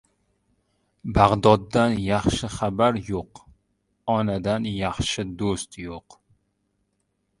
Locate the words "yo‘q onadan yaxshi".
3.09-5.27